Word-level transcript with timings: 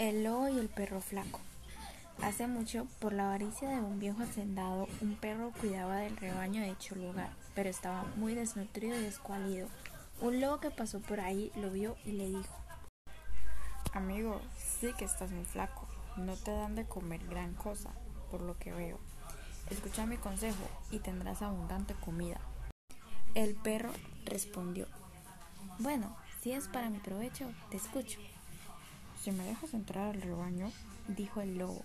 El 0.00 0.24
lobo 0.24 0.48
y 0.48 0.58
el 0.58 0.70
perro 0.70 1.02
flaco. 1.02 1.40
Hace 2.22 2.46
mucho, 2.46 2.86
por 3.00 3.12
la 3.12 3.26
avaricia 3.26 3.68
de 3.68 3.82
un 3.82 3.98
viejo 3.98 4.22
hacendado, 4.22 4.88
un 5.02 5.14
perro 5.14 5.52
cuidaba 5.60 5.96
del 5.96 6.16
rebaño 6.16 6.62
de 6.62 6.70
hecho 6.70 6.94
lugar, 6.94 7.28
pero 7.54 7.68
estaba 7.68 8.04
muy 8.16 8.34
desnutrido 8.34 8.98
y 8.98 9.04
escuálido. 9.04 9.68
Un 10.22 10.40
lobo 10.40 10.58
que 10.58 10.70
pasó 10.70 11.00
por 11.00 11.20
ahí 11.20 11.52
lo 11.54 11.70
vio 11.70 11.98
y 12.06 12.12
le 12.12 12.30
dijo: 12.30 12.56
Amigo, 13.92 14.40
sí 14.56 14.90
que 14.96 15.04
estás 15.04 15.32
muy 15.32 15.44
flaco. 15.44 15.86
No 16.16 16.34
te 16.34 16.50
dan 16.50 16.76
de 16.76 16.86
comer 16.86 17.22
gran 17.26 17.52
cosa, 17.52 17.90
por 18.30 18.40
lo 18.40 18.56
que 18.56 18.72
veo. 18.72 18.98
Escucha 19.68 20.06
mi 20.06 20.16
consejo 20.16 20.66
y 20.90 21.00
tendrás 21.00 21.42
abundante 21.42 21.92
comida. 21.92 22.40
El 23.34 23.54
perro 23.54 23.90
respondió: 24.24 24.86
Bueno, 25.78 26.16
si 26.40 26.52
es 26.52 26.68
para 26.68 26.88
mi 26.88 27.00
provecho, 27.00 27.52
te 27.70 27.76
escucho. 27.76 28.18
Si 29.22 29.32
me 29.32 29.44
dejas 29.44 29.74
entrar 29.74 30.14
al 30.14 30.22
rebaño, 30.22 30.72
dijo 31.08 31.42
el 31.42 31.58
lobo, 31.58 31.82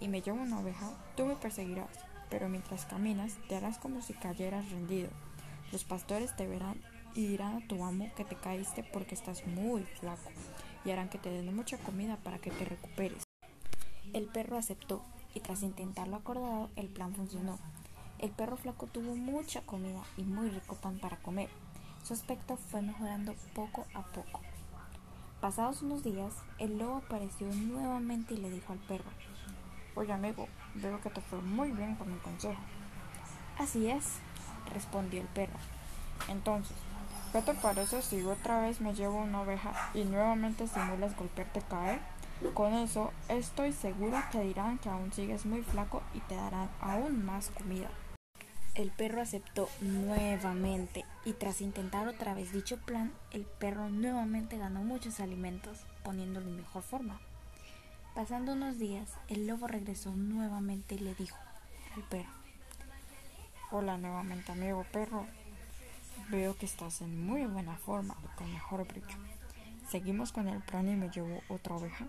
y 0.00 0.08
me 0.08 0.22
llevo 0.22 0.42
una 0.42 0.58
oveja, 0.58 0.90
tú 1.16 1.24
me 1.24 1.36
perseguirás, 1.36 1.88
pero 2.30 2.48
mientras 2.48 2.84
caminas 2.84 3.36
te 3.48 3.54
harás 3.54 3.78
como 3.78 4.02
si 4.02 4.12
cayeras 4.12 4.68
rendido. 4.72 5.08
Los 5.70 5.84
pastores 5.84 6.34
te 6.34 6.48
verán 6.48 6.82
y 7.14 7.28
dirán 7.28 7.62
a 7.62 7.68
tu 7.68 7.84
amo 7.84 8.10
que 8.16 8.24
te 8.24 8.34
caíste 8.34 8.82
porque 8.82 9.14
estás 9.14 9.46
muy 9.46 9.84
flaco, 9.84 10.30
y 10.84 10.90
harán 10.90 11.08
que 11.08 11.18
te 11.18 11.30
den 11.30 11.54
mucha 11.54 11.78
comida 11.78 12.16
para 12.16 12.38
que 12.38 12.50
te 12.50 12.64
recuperes. 12.64 13.22
El 14.12 14.26
perro 14.26 14.58
aceptó, 14.58 15.04
y 15.32 15.38
tras 15.38 15.62
intentarlo 15.62 16.16
acordado, 16.16 16.70
el 16.74 16.88
plan 16.88 17.14
funcionó. 17.14 17.56
El 18.18 18.30
perro 18.30 18.56
flaco 18.56 18.88
tuvo 18.88 19.14
mucha 19.14 19.60
comida 19.62 20.02
y 20.16 20.24
muy 20.24 20.50
rico 20.50 20.74
pan 20.74 20.98
para 20.98 21.18
comer. 21.18 21.50
Su 22.02 22.14
aspecto 22.14 22.56
fue 22.56 22.82
mejorando 22.82 23.36
poco 23.54 23.86
a 23.94 24.02
poco. 24.02 24.40
Pasados 25.44 25.82
unos 25.82 26.02
días, 26.02 26.32
el 26.56 26.78
lobo 26.78 27.02
apareció 27.04 27.46
nuevamente 27.48 28.32
y 28.32 28.38
le 28.38 28.48
dijo 28.48 28.72
al 28.72 28.78
perro, 28.78 29.10
Oye 29.94 30.10
amigo, 30.10 30.48
veo 30.74 30.98
que 31.02 31.10
te 31.10 31.20
fue 31.20 31.38
muy 31.42 31.70
bien 31.70 31.96
con 31.96 32.10
mi 32.10 32.18
consejo. 32.20 32.62
Así 33.58 33.90
es, 33.90 34.20
respondió 34.72 35.20
el 35.20 35.26
perro. 35.26 35.58
Entonces, 36.28 36.74
¿qué 37.30 37.42
te 37.42 37.52
parece 37.52 38.00
si 38.00 38.22
otra 38.22 38.62
vez 38.62 38.80
me 38.80 38.94
llevo 38.94 39.18
una 39.18 39.42
oveja 39.42 39.90
y 39.92 40.04
nuevamente 40.04 40.66
simulas 40.66 41.14
golpearte 41.14 41.60
caer? 41.60 42.00
Con 42.54 42.72
eso, 42.72 43.12
estoy 43.28 43.74
segura 43.74 44.30
que 44.32 44.40
dirán 44.40 44.78
que 44.78 44.88
aún 44.88 45.12
sigues 45.12 45.44
muy 45.44 45.60
flaco 45.60 46.00
y 46.14 46.20
te 46.20 46.36
darán 46.36 46.70
aún 46.80 47.22
más 47.22 47.50
comida. 47.50 47.90
El 48.74 48.90
perro 48.90 49.22
aceptó 49.22 49.68
nuevamente 49.80 51.04
y 51.24 51.34
tras 51.34 51.60
intentar 51.60 52.08
otra 52.08 52.34
vez 52.34 52.52
dicho 52.52 52.76
plan, 52.78 53.12
el 53.30 53.42
perro 53.44 53.88
nuevamente 53.88 54.58
ganó 54.58 54.82
muchos 54.82 55.20
alimentos, 55.20 55.86
poniéndolo 56.02 56.48
en 56.48 56.56
mejor 56.56 56.82
forma. 56.82 57.20
Pasando 58.16 58.52
unos 58.54 58.80
días, 58.80 59.08
el 59.28 59.46
lobo 59.46 59.68
regresó 59.68 60.10
nuevamente 60.16 60.96
y 60.96 60.98
le 60.98 61.14
dijo 61.14 61.38
al 61.94 62.02
perro, 62.02 62.30
Hola 63.70 63.96
nuevamente 63.96 64.50
amigo 64.50 64.84
perro, 64.92 65.24
veo 66.30 66.56
que 66.56 66.66
estás 66.66 67.00
en 67.00 67.24
muy 67.24 67.46
buena 67.46 67.76
forma 67.76 68.16
con 68.36 68.52
mejor 68.52 68.88
brillo. 68.88 69.18
¿Seguimos 69.88 70.32
con 70.32 70.48
el 70.48 70.60
plan 70.62 70.88
y 70.88 70.96
me 70.96 71.10
llevo 71.10 71.42
otra 71.48 71.76
oveja? 71.76 72.08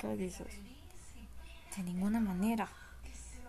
¿Qué 0.00 0.16
dices? 0.16 0.48
De 1.76 1.82
ninguna 1.82 2.20
manera, 2.20 2.70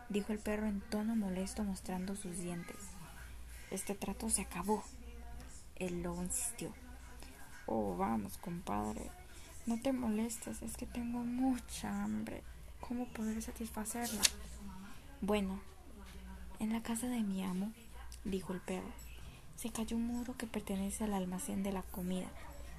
dijo 0.09 0.33
el 0.33 0.39
perro 0.39 0.67
en 0.67 0.81
tono 0.81 1.15
molesto 1.15 1.63
mostrando 1.63 2.15
sus 2.15 2.37
dientes. 2.37 2.77
Este 3.71 3.95
trato 3.95 4.29
se 4.29 4.43
acabó. 4.43 4.83
El 5.75 6.03
lobo 6.03 6.23
insistió. 6.23 6.73
Oh, 7.65 7.95
vamos, 7.97 8.37
compadre. 8.37 9.11
No 9.65 9.79
te 9.81 9.91
molestes, 9.91 10.61
es 10.61 10.77
que 10.77 10.85
tengo 10.85 11.19
mucha 11.19 12.03
hambre. 12.03 12.41
¿Cómo 12.79 13.05
poder 13.07 13.41
satisfacerla? 13.41 14.21
Bueno, 15.19 15.59
en 16.59 16.71
la 16.71 16.81
casa 16.81 17.07
de 17.07 17.21
mi 17.21 17.43
amo, 17.43 17.71
dijo 18.23 18.53
el 18.53 18.61
perro, 18.61 18.91
se 19.57 19.71
cayó 19.71 19.97
un 19.97 20.07
muro 20.07 20.37
que 20.37 20.47
pertenece 20.47 21.03
al 21.03 21.13
almacén 21.13 21.63
de 21.63 21.73
la 21.73 21.81
comida. 21.81 22.27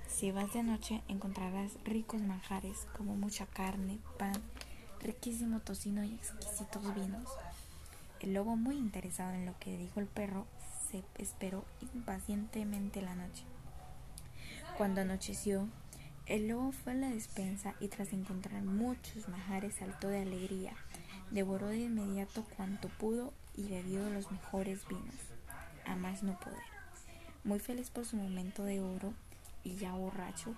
Si 0.09 0.31
vas 0.31 0.53
de 0.55 0.63
noche 0.63 1.03
encontrarás 1.09 1.73
ricos 1.85 2.23
manjares 2.23 2.87
como 2.97 3.15
mucha 3.15 3.45
carne, 3.47 3.99
pan, 4.19 4.41
riquísimo 5.01 5.61
tocino 5.61 6.05
y 6.05 6.15
exquisitos 6.15 6.95
vinos. 6.95 7.29
El 8.21 8.35
lobo, 8.35 8.57
muy 8.57 8.77
interesado 8.77 9.33
en 9.33 9.47
lo 9.47 9.59
que 9.59 9.77
dijo 9.77 10.01
el 10.01 10.07
perro, 10.07 10.47
se 10.91 11.03
esperó 11.17 11.65
impacientemente 11.95 13.03
la 13.03 13.15
noche. 13.15 13.45
Cuando 14.77 15.01
anocheció, 15.01 15.69
el 16.27 16.49
lobo 16.49 16.73
fue 16.73 16.93
a 16.93 16.97
la 16.97 17.11
despensa 17.11 17.75
y 17.81 17.89
tras 17.89 18.13
encontrar 18.13 18.63
muchos 18.63 19.29
manjares 19.29 19.75
saltó 19.77 20.09
de 20.09 20.23
alegría, 20.23 20.73
devoró 21.31 21.69
de 21.69 21.79
inmediato 21.79 22.45
cuanto 22.57 22.89
pudo 22.89 23.33
y 23.57 23.65
bebió 23.69 24.09
los 24.11 24.31
mejores 24.31 24.87
vinos, 24.89 25.15
a 25.87 25.97
más 25.97 26.23
no 26.23 26.39
poder. 26.39 26.59
Muy 27.45 27.61
feliz 27.61 27.91
por 27.91 28.05
su 28.05 28.17
momento 28.17 28.65
de 28.65 28.81
oro 28.81 29.15
y 29.65 29.77
ya 29.77 29.93
borracho, 29.93 30.55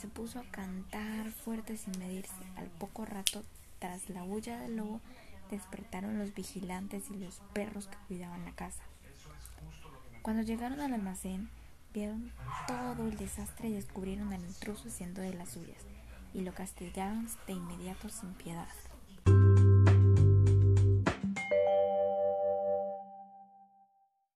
se 0.00 0.08
puso 0.08 0.40
a 0.40 0.50
cantar 0.50 1.30
fuerte 1.30 1.76
sin 1.76 1.98
medirse. 1.98 2.34
Al 2.56 2.66
poco 2.66 3.04
rato 3.04 3.44
tras 3.84 4.08
la 4.08 4.22
bulla 4.22 4.58
del 4.60 4.76
lobo, 4.76 5.02
despertaron 5.50 6.18
los 6.18 6.32
vigilantes 6.32 7.10
y 7.10 7.18
los 7.18 7.42
perros 7.52 7.86
que 7.86 7.98
cuidaban 8.08 8.42
la 8.46 8.52
casa. 8.52 8.82
Cuando 10.22 10.42
llegaron 10.42 10.80
al 10.80 10.94
almacén, 10.94 11.50
vieron 11.92 12.32
todo 12.66 13.06
el 13.06 13.18
desastre 13.18 13.68
y 13.68 13.74
descubrieron 13.74 14.32
al 14.32 14.40
intruso 14.40 14.88
haciendo 14.88 15.20
de 15.20 15.34
las 15.34 15.50
suyas, 15.50 15.82
y 16.32 16.40
lo 16.40 16.54
castigaron 16.54 17.28
de 17.46 17.52
inmediato 17.52 18.08
sin 18.08 18.32
piedad. 18.32 18.68